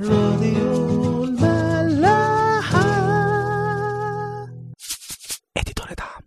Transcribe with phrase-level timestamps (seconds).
[0.00, 2.80] راديو الملاحة.
[5.56, 6.22] اديتور دعم.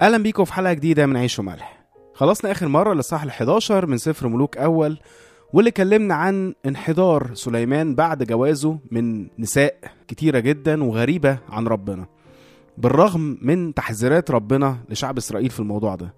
[0.00, 1.84] أهلا بيكم في حلقة جديدة من عيش وملح.
[2.14, 4.98] خلصنا آخر مرة للصح ال11 من سفر ملوك أول
[5.52, 9.76] واللي كلمنا عن انحدار سليمان بعد جوازه من نساء
[10.08, 12.06] كتيرة جدا وغريبة عن ربنا.
[12.78, 16.14] بالرغم من تحذيرات ربنا لشعب إسرائيل في الموضوع ده.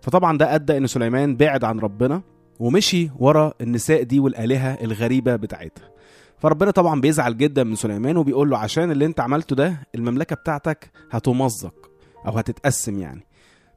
[0.00, 2.22] فطبعا ده أدى إن سليمان بعد عن ربنا
[2.60, 5.90] ومشي ورا النساء دي والآلهة الغريبة بتاعتها.
[6.38, 10.90] فربنا طبعا بيزعل جدا من سليمان وبيقول له عشان اللي أنت عملته ده المملكة بتاعتك
[11.10, 11.74] هتمزق
[12.26, 13.26] أو هتتقسم يعني.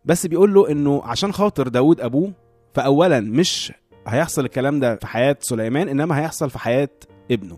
[0.05, 2.34] بس بيقول له إنه عشان خاطر داود أبوه
[2.73, 3.73] فاولا مش
[4.07, 6.89] هيحصل الكلام ده في حياة سليمان إنما هيحصل في حياة
[7.31, 7.57] ابنه.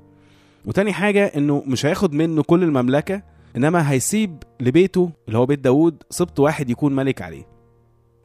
[0.65, 3.21] وتاني حاجة إنه مش هياخد منه كل المملكة
[3.57, 7.47] إنما هيسيب لبيته اللي هو بيت داود سبط واحد يكون ملك عليه.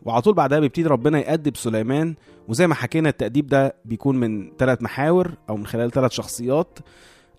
[0.02, 2.15] وعلى طول بعدها بيبتدي ربنا يأدب سليمان
[2.49, 6.79] وزي ما حكينا التأديب ده بيكون من ثلاث محاور أو من خلال ثلاث شخصيات.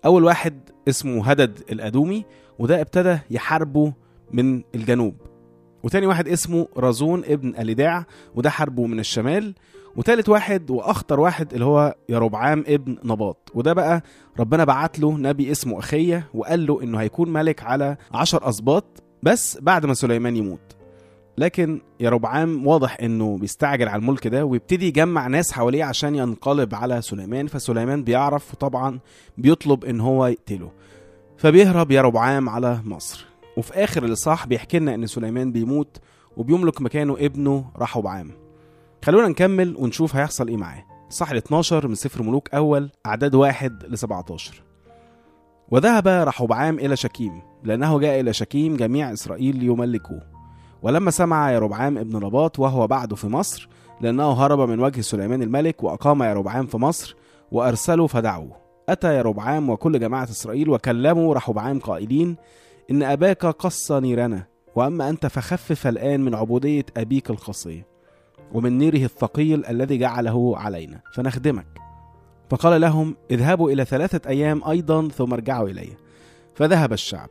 [0.04, 2.24] أول واحد اسمه هدد الأدومي
[2.58, 3.92] وده ابتدى يحاربه
[4.32, 5.14] من الجنوب.
[5.82, 9.54] وتاني واحد اسمه رازون ابن أليداع وده حاربه من الشمال.
[9.98, 13.50] وتالت واحد وأخطر واحد اللي هو يربعام ابن نباط.
[13.54, 14.02] وده بقى
[14.38, 18.84] ربنا بعت له نبي اسمه أخية وقال له إنه هيكون ملك على عشر أسباط
[19.22, 20.76] بس بعد ما سليمان يموت.
[21.38, 27.02] لكن يربعام واضح إنه بيستعجل على الملك ده ويبتدي يجمع ناس حواليه عشان ينقلب على
[27.02, 27.46] سليمان.
[27.46, 28.98] فسليمان بيعرف وطبعا
[29.38, 30.70] بيطلب إن هو يقتله.
[31.36, 33.26] فبيهرب يربعام على مصر.
[33.56, 35.98] وفي آخر الإصحاح بيحكي لنا إن سليمان بيموت
[36.36, 38.30] وبيملك مكانه ابنه رحبعام
[39.04, 40.84] خلونا نكمل ونشوف هيحصل إيه معاه.
[41.32, 44.62] ال 12 من سفر ملوك أول أعداد واحد ل 17
[45.70, 50.22] وذهب رحبعام إلى شكيم لأنه جاء إلى شكيم جميع إسرائيل ليملكوه.
[50.82, 53.68] ولما سمع يربعام ابن نباط وهو بعد في مصر
[54.00, 57.16] لأنه هرب من وجه سليمان الملك وأقام يربعام في مصر
[57.52, 58.56] وأرسلوا فدعوه.
[58.88, 62.36] أتى يربعام وكل جماعة إسرائيل وكلموا رحبعام قائلين
[62.90, 64.46] إن أباك قص نيرنا
[64.76, 67.86] وأما أنت فخفف الآن من عبودية أبيك الخصيه
[68.52, 71.00] ومن نيره الثقيل الذي جعله علينا.
[71.14, 71.66] فنخدمك.
[72.50, 75.88] فقال لهم اذهبوا إلى ثلاثة أيام أيضا ثم ارجعوا إلي.
[76.54, 77.28] فذهب الشعب.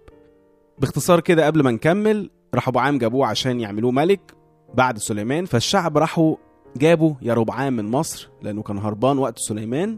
[0.80, 4.34] باختصار كده قبل ما نكمل راحوا عام جابوه عشان يعملوه ملك
[4.74, 5.46] بعد سليمان.
[5.46, 6.36] فالشعب راحوا
[6.78, 9.98] جابوا يربعام من مصر لأنه كان هربان وقت سليمان.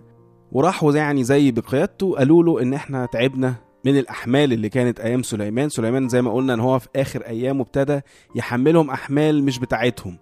[0.51, 3.55] وراحوا يعني زي بقيادته قالوا له إن إحنا تعبنا
[3.85, 5.69] من الأحمال اللي كانت أيام سليمان.
[5.69, 8.01] سليمان زي ما قلنا إن هو في آخر أيامه ابتدى
[8.35, 10.17] يحملهم أحمال مش بتاعتهم.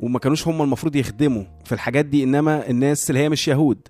[0.00, 3.88] وما كانوش هم المفروض يخدموا في الحاجات دي إنما الناس اللي هي مش يهود.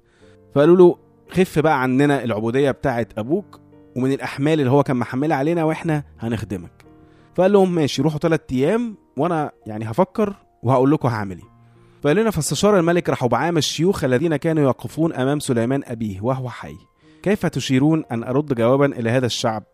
[0.55, 0.99] فقالوا له
[1.31, 3.61] خف بقى عننا العبودية بتاعت أبوك
[3.97, 6.85] ومن الأحمال اللي هو كان محملها علينا وإحنا هنخدمك.
[7.35, 11.53] فقال لهم ماشي روحوا ثلاث أيام وأنا يعني هفكر وهقول لكم هعمل إيه.
[12.03, 16.77] فقال لنا فاستشار الملك رحبعام الشيوخ الذين كانوا يقفون أمام سليمان أبيه وهو حي.
[17.23, 19.65] كيف تشيرون أن أرد جوابا إلى هذا الشعب؟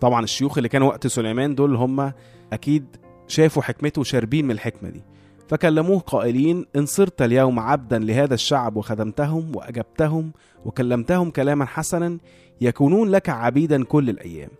[0.00, 2.12] طبعا الشيوخ اللي كانوا وقت سليمان دول هم
[2.52, 2.96] أكيد
[3.28, 5.02] شافوا حكمته وشاربين من الحكمة دي.
[5.50, 10.32] فكلموه قائلين إن صرت اليوم عبدا لهذا الشعب وخدمتهم وأجبتهم
[10.64, 12.18] وكلمتهم كلاما حسنا
[12.60, 14.50] يكونون لك عبيدا كل الأيام.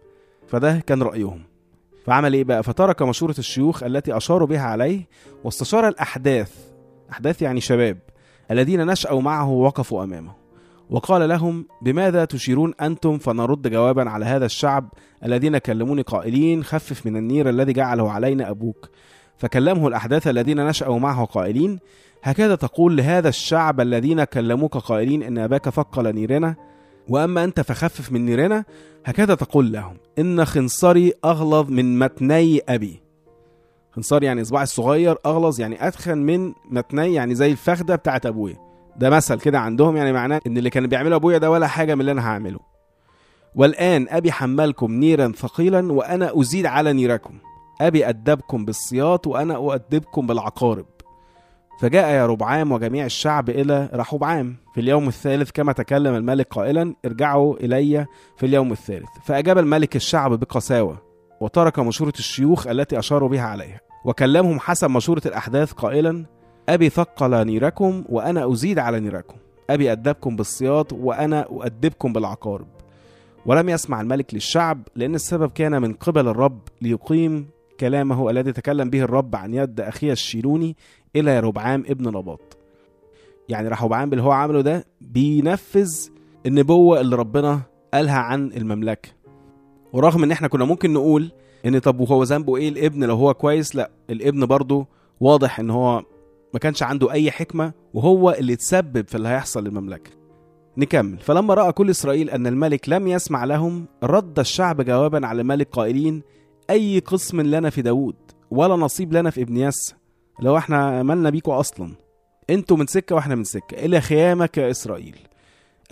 [0.48, 1.42] فده كان رأيهم.
[2.06, 5.06] فعمل إيه بقى؟ فترك مشورة الشيوخ التي أشاروا بها عليه
[5.44, 6.52] واستشار الأحداث
[7.12, 7.98] أحداث يعني شباب
[8.50, 10.32] الذين نشأوا معه ووقفوا أمامه.
[10.90, 14.88] وقال لهم بماذا تشيرون أنتم فنرد جوابا على هذا الشعب؟
[15.24, 18.88] الذين كلموني قائلين خفف من النير الذي جعله علينا أبوك.
[19.40, 21.78] فكلمه الأحداث الذين نشأوا معه قائلين
[22.22, 26.54] هكذا تقول لهذا الشعب الذين كلموك قائلين إن أباك ثقل نيرنا؟
[27.08, 28.64] وأما أنت فخفف من نيرنا؟
[29.04, 33.02] هكذا تقول لهم إن خنصري أغلظ من متني أبي.
[33.92, 38.56] خنصري يعني إصبعي الصغير أغلظ يعني أتخن من متني يعني زي الفخدة بتاعت أبويا.
[38.96, 42.00] ده مثل كده عندهم يعني معناه إن اللي كان بيعمله أبويا ده ولا حاجة من
[42.00, 42.60] اللي أنا هعمله.
[43.54, 47.34] والآن أبي حملكم نيرا ثقيلا وأنا أزيد على نيركم.
[47.80, 50.86] أبي أدبكم بالسياط وأنا أؤدبكم بالعقارب.
[51.80, 57.56] فجاء يا ربعام وجميع الشعب إلى رحبعام في اليوم الثالث كما تكلم الملك قائلا ارجعوا
[57.56, 58.06] إلي
[58.36, 59.08] في اليوم الثالث.
[59.24, 60.98] فأجاب الملك الشعب بقساوة
[61.40, 66.24] وترك مشورة الشيوخ التي أشاروا بها عليها وكلمهم حسب مشورة الأحداث قائلا
[66.68, 69.36] أبي ثقل نيركم وأنا أزيد على نيركم.
[69.70, 72.66] أبي أدبكم بالسياط وأنا أؤدبكم بالعقارب.
[73.46, 77.48] ولم يسمع الملك للشعب لأن السبب كان من قبل الرب ليقيم
[77.80, 80.76] كلامه الذي تكلم به الرب عن يد أخيه الشيلوني
[81.16, 82.58] إلى ربعام ابن نباط.
[83.48, 85.90] يعني رحبعام اللي هو عمله ده بينفذ
[86.46, 87.60] النبوة اللي ربنا
[87.94, 89.08] قالها عن المملكة.
[89.92, 91.32] ورغم إن إحنا كنا ممكن نقول
[91.66, 94.86] إن طب وهو ذنبه إيه؟ الابن لو هو كويس لأ الابن برضه
[95.20, 96.02] واضح إن هو
[96.54, 100.10] ما كانش عنده أي حكمة وهو اللي تسبب في اللي هيحصل للمملكة.
[100.76, 101.18] نكمل.
[101.18, 106.22] فلما رأى كل إسرائيل أن الملك لم يسمع لهم رد الشعب جوابا على الملك قائلين
[106.70, 108.16] أي قسم لنا في داود
[108.50, 109.94] ولا نصيب لنا في ابن يس
[110.40, 111.92] لو إحنا مالنا بيكوا أصلا.
[112.50, 115.16] أنتوا من سكة وإحنا من سكة إلى خيامك يا إسرائيل.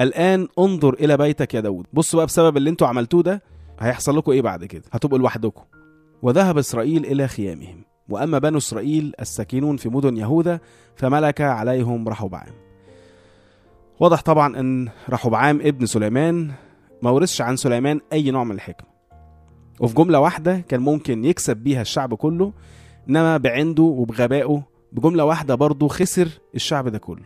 [0.00, 3.42] الآن انظر إلى بيتك يا داود بصوا بقى بسبب اللي أنتوا عملتوه ده
[3.80, 5.62] هيحصل لكم إيه بعد كده؟ هتبقوا لوحدكم.
[6.22, 7.84] وذهب إسرائيل إلى خيامهم.
[8.08, 10.60] وأما بنو إسرائيل الساكنون في مدن يهوذا
[10.96, 12.52] فملك عليهم رحبعام.
[14.00, 16.50] واضح طبعا إن رحبعام ابن سليمان.
[17.02, 18.87] ما ورثش عن سليمان أي نوع من الحكمة.
[19.80, 22.52] وفي جملة واحدة كان ممكن يكسب بيها الشعب كله
[23.08, 27.24] إنما بعنده وبغبائه بجملة واحدة برضه خسر الشعب ده كله.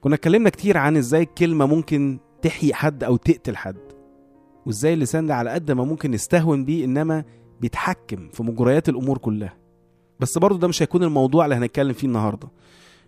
[0.00, 3.76] كنا اتكلمنا كتير عن إزاي الكلمة ممكن تحيي حد أو تقتل حد
[4.66, 7.24] وإزاي اللسان ده على قد ما ممكن نستهون بيه إنما
[7.60, 9.54] بيتحكم في مجريات الأمور كلها.
[10.20, 12.48] بس برضه ده مش هيكون الموضوع اللي هنتكلم فيه النهارده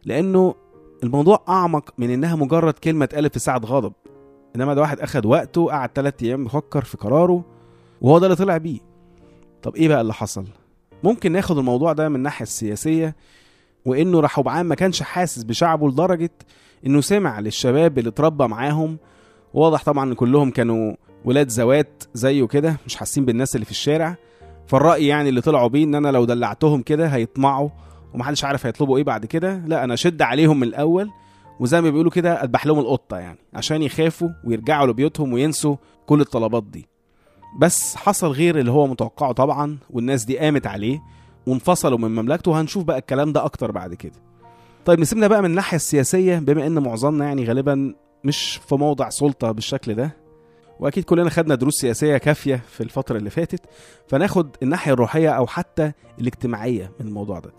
[0.05, 0.55] لأنه
[1.03, 3.93] الموضوع أعمق من إنها مجرد كلمة اتقالت في ساعة غضب.
[4.57, 7.45] إنما ده واحد أخد وقته قعد ثلاث أيام بيفكر في قراره
[8.00, 8.79] وهو ده اللي طلع بيه.
[9.62, 10.45] طب إيه بقى اللي حصل؟
[11.05, 13.17] ممكن ناخد الموضوع ده من الناحيه السياسية
[13.85, 16.31] وإنه رحبعام ما كانش حاسس بشعبه لدرجة
[16.87, 18.99] إنه سمع للشباب اللي اتربى معاهم.
[19.55, 24.17] واضح طبعا إن كلهم كانوا ولاد زوات زيه كده مش حاسين بالناس اللي في الشارع.
[24.67, 27.69] فالرأي يعني اللي طلعوا بيه إن أنا لو دلعتهم كده هيطمعوا
[28.15, 29.62] ومحدش عارف هيطلبوا إيه بعد كده.
[29.67, 31.11] لا أنا أشد عليهم من الأول
[31.61, 36.62] وزي ما بيقولوا كده أذبح لهم القطة يعني عشان يخافوا ويرجعوا لبيوتهم وينسوا كل الطلبات
[36.65, 36.89] دي.
[37.56, 41.03] بس حصل غير اللي هو متوقعه طبعا والناس دي قامت عليه
[41.47, 42.50] وانفصلوا من مملكته.
[42.50, 44.12] وهنشوف بقى الكلام ده أكتر بعد كده.
[44.85, 49.53] طيب نسيبنا بقى من الناحية السياسية بما إن معظمنا يعني غالبا مش في موضع سلطة
[49.53, 50.17] بالشكل ده
[50.81, 53.61] وأكيد كلنا خدنا دروس سياسية كافية في الفترة اللي فاتت
[54.09, 57.50] فناخد الناحية الروحية أو حتى الاجتماعية من الموضوع ده.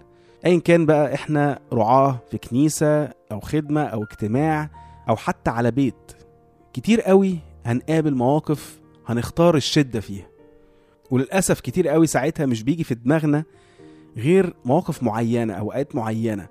[0.46, 4.70] ايا كان بقى إحنا رعاة في كنيسة أو خدمة أو اجتماع
[5.10, 6.12] أو حتى على بيت
[6.74, 8.79] كتير قوي هنقابل مواقف
[9.10, 10.28] هنختار الشدة فيها.
[11.12, 13.44] وللأسف كتير قوي ساعتها مش بيجي في دماغنا
[14.18, 16.48] غير مواقف معينة أوقات معينة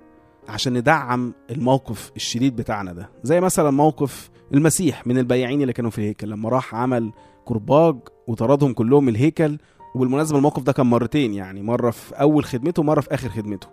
[0.47, 3.09] عشان ندعم الموقف الشديد بتاعنا ده.
[3.23, 6.29] زي مثلا موقف المسيح من البياعين اللي كانوا في الهيكل.
[6.29, 7.11] لما راح عمل
[7.45, 7.95] كرباج
[8.27, 9.57] وطردهم كلهم من الهيكل
[9.95, 13.67] وبالمناسبة الموقف ده كان مرتين يعني مرة في أول خدمته ومرة في آخر خدمته.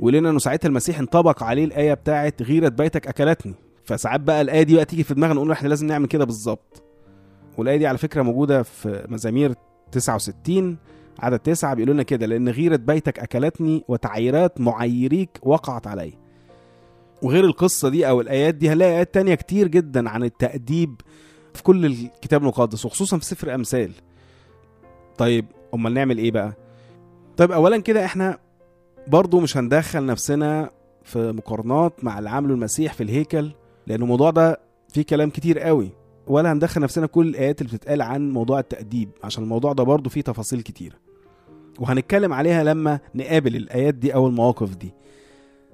[0.00, 3.54] ولنا إنه ساعتها المسيح انطبق عليه الآية بتاعت غيره بيتك أكلتني.
[3.84, 6.82] فساعات بقى الآية دي بقى تيجي في دماغنا نقول إحنا لازم نعمل كده بالظبط.
[7.58, 9.54] والآية دي على فكرة موجودة في مزامير
[9.92, 10.76] 69
[11.20, 16.12] عدد تسعة بيقول لنا كده لأن غيرة بيتك أكلتني وتعييرات معيريك وقعت علي.
[17.22, 21.00] وغير القصة دي أو الآيات دي هنلاقي آيات تانية كتير جدا عن التأديب
[21.54, 23.92] في كل الكتاب المقدس وخصوصا في سفر أمثال.
[25.18, 26.52] طيب أمال نعمل إيه بقى؟
[27.36, 28.38] طيب أولا كده إحنا
[29.08, 30.70] برضو مش هندخل نفسنا
[31.04, 33.50] في مقارنات مع اللي عمله المسيح في الهيكل
[33.86, 35.90] لأن الموضوع ده فيه كلام كتير قوي.
[36.26, 40.20] ولا هندخل نفسنا كل الآيات اللي بتتقال عن موضوع التأديب عشان الموضوع ده برضو فيه
[40.20, 40.98] تفاصيل كتير.
[41.80, 44.94] وهنتكلم عليها لما نقابل الآيات دي أو المواقف دي.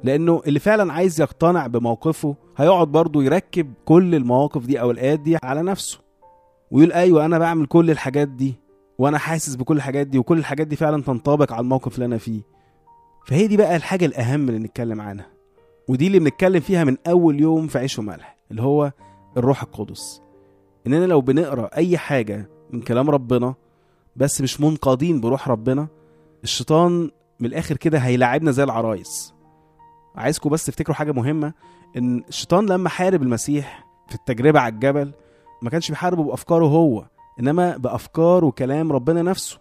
[0.04, 5.37] لأنه اللي فعلا عايز يقتنع بموقفه هيقعد برضو يركب كل المواقف دي أو الآيات دي
[5.43, 6.00] على نفسه.
[6.70, 8.54] ويقول أيوة أنا بعمل كل الحاجات دي
[8.99, 12.40] وأنا حاسس بكل الحاجات دي وكل الحاجات دي فعلا تنطبق على الموقف اللي أنا فيه.
[13.26, 15.26] فهي دي بقى الحاجة الأهم اللي نتكلم عنها.
[15.88, 18.92] ودي اللي بنتكلم فيها من أول يوم في عيش وملح اللي هو
[19.37, 20.23] الروح القدس.
[20.87, 23.55] إننا لو بنقرأ أي حاجة من كلام ربنا
[24.16, 25.88] بس مش منقادين بروح ربنا
[26.45, 29.35] الشيطان من الآخر كده هيلاعبنا زي العرايس.
[30.16, 31.52] عايزكم بس تفتكروا حاجة مهمة
[31.97, 35.12] إن الشيطان لما حارب المسيح في التجربة على الجبل
[35.62, 37.05] ما كانش بيحاربه بأفكاره هو
[37.40, 39.59] إنما بأفكار وكلام ربنا نفسه.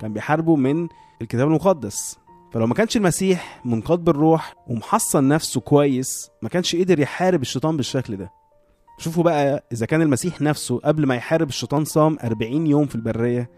[0.00, 0.88] كان بيحاربه من
[1.22, 2.18] الكتاب المقدس.
[2.52, 8.16] فلو ما كانش المسيح منقاد بالروح ومحصن نفسه كويس ما كانش قدر يحارب الشيطان بالشكل
[8.16, 8.30] ده.
[8.98, 13.50] شوفوا بقى إذا كان المسيح نفسه قبل ما يحارب الشيطان صام 40 يوم في البرية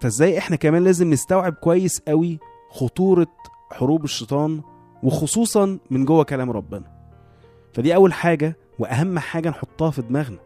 [0.00, 2.38] فإزاي إحنا كمان لازم نستوعب كويس قوي
[2.70, 3.26] خطورة
[3.72, 4.60] حروب الشيطان
[5.02, 6.84] وخصوصا من جوه كلام ربنا.
[7.72, 10.38] فدي أول حاجة وأهم حاجة نحطها في دماغنا.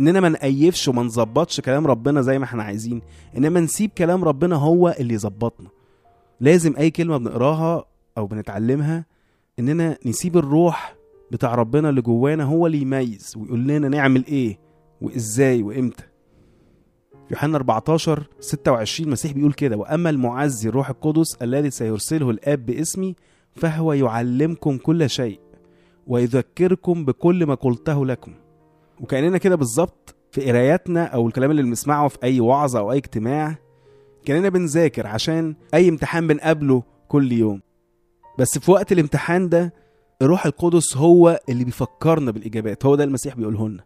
[0.00, 3.02] إننا ما نقيفش وما نظبطش كلام ربنا زي ما إحنا عايزين.
[3.36, 5.68] إنما نسيب كلام ربنا هو اللي يظبطنا.
[6.40, 7.84] لازم أي كلمة بنقراها
[8.18, 9.04] أو بنتعلمها
[9.58, 10.94] إننا نسيب الروح
[11.32, 14.58] بتاع ربنا اللي جوانا هو اللي يميز ويقول لنا نعمل إيه
[15.00, 16.04] وإزاي وإمتى.
[17.30, 23.14] يوحنا 14 26 المسيح بيقول كده وأما المعزي الروح القدس الذي سيرسله الآب باسمي
[23.56, 25.40] فهو يعلمكم كل شيء
[26.06, 28.32] ويذكركم بكل ما قلته لكم.
[29.00, 33.56] وكأننا كده بالظبط في قراياتنا أو الكلام اللي بنسمعه في أي وعظة أو أي اجتماع
[34.24, 37.60] كأننا بنذاكر عشان أي امتحان بنقابله كل يوم.
[38.38, 39.72] بس في وقت الامتحان ده
[40.22, 43.84] الروح القدس هو اللي بيفكرنا بالإجابات هو ده المسيح بيقوله لنا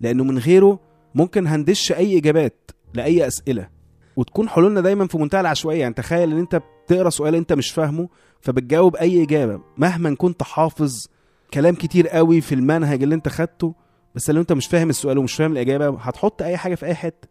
[0.00, 0.78] لأنه من غيره
[1.14, 3.68] ممكن هندش أي إجابات لأي أسئلة.
[4.16, 5.80] وتكون حلولنا دايما في منتهى العشوائية.
[5.80, 8.08] يعني تخيل إن أنت بتقرأ سؤال أنت مش فاهمه
[8.40, 9.60] فبتجاوب أي إجابة.
[9.76, 11.06] مهما كنت حافظ
[11.54, 13.74] كلام كتير قوي في المنهج اللي أنت خدته
[14.14, 17.28] بس لو أنت مش فاهم السؤال ومش فاهم الإجابة هتحط أي حاجة في أي حتة.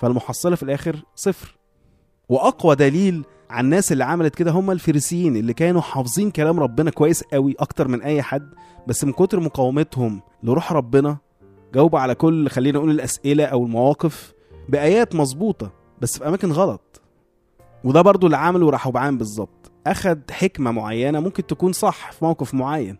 [0.00, 1.56] فالمحصلة في الآخر صفر.
[2.28, 7.22] وأقوى دليل على الناس اللي عملت كده هم الفريسيين اللي كانوا حافظين كلام ربنا كويس
[7.22, 8.48] قوي أكتر من أي حد
[8.86, 11.16] بس من كتر مقاومتهم لروح ربنا
[11.74, 14.32] جاوبوا على كل خلينا نقول الأسئلة أو المواقف
[14.68, 17.02] بآيات مظبوطة بس في أماكن غلط.
[17.84, 19.72] وده برضو اللي عمله رحبعام بالظبط.
[19.86, 22.96] أخد حكمة معينة ممكن تكون صح في موقف معين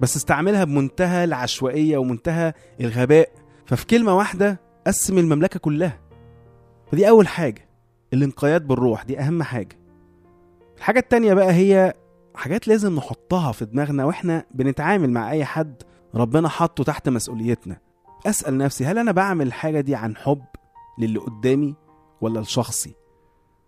[0.00, 3.28] بس استعملها بمنتهى العشوائية ومنتهى الغباء.
[3.66, 6.00] ففي كلمة واحدة قسم المملكة كلها.
[6.92, 7.68] فدي أول حاجة.
[8.12, 9.78] الانقياد بالروح دي أهم حاجة.
[10.76, 11.92] الحاجة التانية بقى هي
[12.34, 15.82] حاجات لازم نحطها في دماغنا وإحنا بنتعامل مع أي حد
[16.14, 17.76] ربنا حطه تحت مسؤوليتنا.
[18.26, 20.42] أسأل نفسي هل أنا بعمل الحاجة دي عن حب
[20.98, 21.74] للي قدامي
[22.20, 22.94] ولا لشخصي؟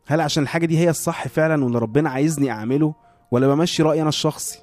[0.07, 2.95] هل عشان الحاجة دي هي الصح فعلا واللي ربنا عايزني أعمله
[3.31, 4.59] ولا بمشي رأيي أنا الشخصي؟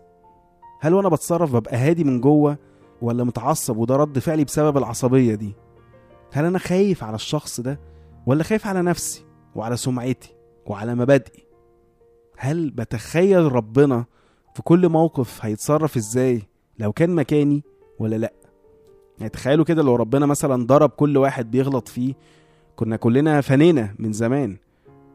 [0.80, 2.58] هل وأنا بتصرف ببقى هادي من جوه
[3.02, 5.56] ولا متعصب وده رد فعلي بسبب العصبية دي؟
[6.34, 7.80] هل أنا خايف على الشخص ده
[8.26, 11.44] ولا خايف على نفسي؟ وعلى سمعتي وعلى مبادئي.
[12.38, 14.06] هل بتخيل ربنا
[14.56, 16.42] في كل موقف هيتصرف إزاي؟
[16.80, 17.64] لو كان مكاني
[18.00, 18.34] ولا لأ؟
[19.18, 22.14] يعني تخيلوا كده لو ربنا مثلا ضرب كل واحد بيغلط فيه.
[22.76, 24.58] كنا كلنا فنينا من زمان.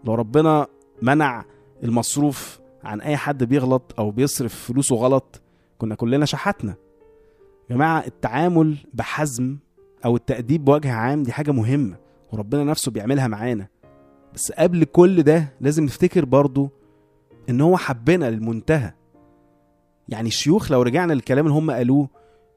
[0.05, 0.67] لو ربنا
[1.03, 1.45] منع
[1.85, 5.41] المصروف عن أي حد بيغلط أو بيصرف فلوسه غلط
[5.79, 6.75] كنا كلنا شحتنا
[7.71, 9.57] يا جماعة التعامل بحزم
[10.05, 11.97] أو التأديب بوجه عام دي حاجة مهمة
[12.33, 13.67] وربنا نفسه بيعملها معانا.
[14.39, 16.71] بس قبل كل ده لازم نفتكر برضو
[17.51, 18.93] إن هو حبنا للمنتهى.
[20.09, 22.09] يعني الشيوخ لو رجعنا للكلام اللي هم قالوه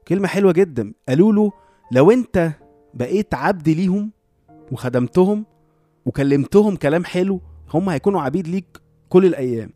[0.08, 0.92] كلمة حلوة جدا.
[1.08, 1.52] قالوا له
[1.92, 2.52] لو أنت
[2.94, 4.10] بقيت عبد ليهم
[4.72, 5.46] وخدمتهم
[6.06, 7.40] وكلمتهم كلام حلو
[7.74, 9.70] هم هيكونوا عبيد ليك كل الأيام.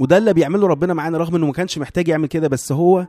[0.00, 3.06] وده اللي بيعمله ربنا معانا رغم إنه ما كانش محتاج يعمل كده بس هو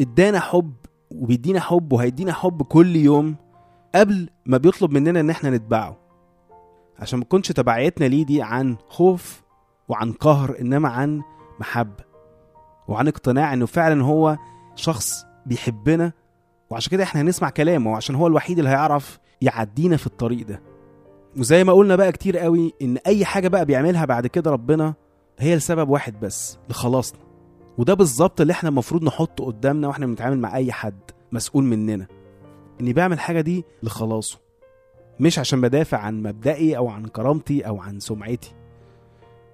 [0.00, 0.72] إدانا حب
[1.10, 3.36] وبيدينا حب وهيدينا حب كل يوم
[3.94, 6.05] قبل ما بيطلب مننا إن إحنا نتبعه.
[6.98, 9.42] عشان ما تكونش تبعيتنا ليه دي عن خوف
[9.88, 11.22] وعن قهر إنما عن
[11.60, 12.04] محبة
[12.88, 14.36] وعن اقتناع إنه فعلا هو
[14.74, 15.10] شخص
[15.46, 16.12] بيحبنا.
[16.70, 20.62] وعشان كده إحنا هنسمع كلامه وعشان هو الوحيد اللي هيعرف يعدينا في الطريق ده.
[21.38, 24.94] وزي ما قلنا بقى كتير قوي إن أي حاجة بقى بيعملها بعد كده ربنا
[25.38, 27.20] هي لسبب واحد بس لخلاصنا.
[27.78, 31.00] وده بالظبط اللي إحنا المفروض نحطه قدامنا وإحنا بنتعامل مع أي حد
[31.32, 32.06] مسؤول مننا.
[32.80, 34.38] إني بعمل حاجة دي لخلاصه.
[35.20, 38.54] مش عشان بدافع عن مبدئي أو عن كرامتي أو عن سمعتي.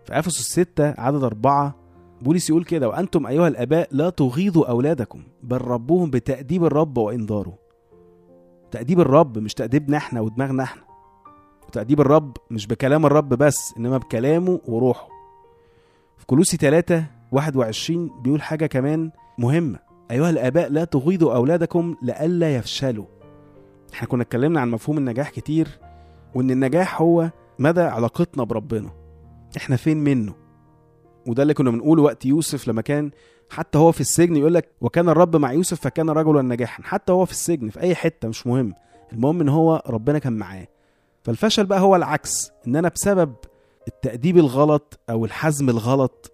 [0.05, 1.75] في إفسس 6 عدد أربعة
[2.23, 7.59] بولس يقول كده وأنتم أيها الآباء لا تغيظوا أولادكم بل ربوهم بتأديب الرب وانذاره
[8.71, 10.83] تأديب الرب مش تأديبنا إحنا ودماغنا إحنا.
[11.69, 15.09] وتاديب الرب مش بكلام الرب بس إنما بكلامه وروحه.
[16.17, 19.79] في كلوسي 3 21 بيقول حاجة كمان مهمة
[20.11, 23.05] أيها الآباء لا تغيظوا أولادكم لئلا يفشلوا.
[23.95, 25.69] إحنا كنا اتكلمنا عن مفهوم النجاح كتير
[26.35, 28.91] وإن النجاح هو مدى علاقتنا بربنا.
[29.57, 30.35] إحنا فين منه؟
[31.27, 33.11] وده اللي كنا بنقوله وقت يوسف لما كان
[33.51, 36.83] حتى هو في السجن يقول لك وكان الرب مع يوسف فكان رجلا ناجحا.
[36.83, 38.73] حتى هو في السجن في أي حتة مش مهم.
[39.13, 40.67] المهم إن هو ربنا كان معاه.
[41.23, 43.35] فالفشل بقى هو العكس إن أنا بسبب
[43.89, 46.33] التأديب الغلط أو الحزم الغلط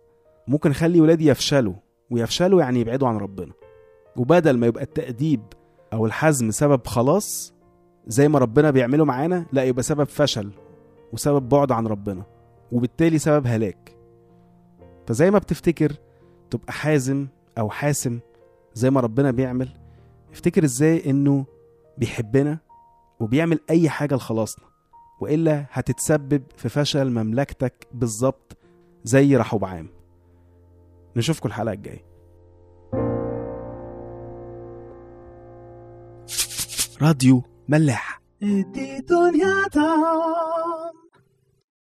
[0.48, 1.74] ممكن أخلي ولادي يفشلوا
[2.10, 3.52] ويفشلوا يعني يبعدوا عن ربنا.
[4.16, 5.40] وبدل ما يبقى التأديب
[5.92, 7.54] أو الحزم سبب خلاص
[8.06, 10.50] زي ما ربنا بيعمله معانا لا يبقى سبب فشل
[11.12, 12.22] وسبب بعد عن ربنا
[12.72, 13.96] وبالتالي سبب هلاك.
[15.06, 15.92] فزي ما بتفتكر
[16.50, 17.26] تبقى حازم
[17.58, 18.18] أو حاسم
[18.74, 19.68] زي ما ربنا بيعمل
[20.32, 21.44] افتكر إزاي إنه
[21.98, 22.58] بيحبنا
[23.20, 24.64] وبيعمل أي حاجة لخلاصنا
[25.20, 28.56] وإلا هتتسبب في فشل مملكتك بالظبط
[29.04, 29.88] زي رحوبعام
[31.16, 32.07] نشوفكم الحلقة الجاية.
[37.02, 38.20] راديو ملاح.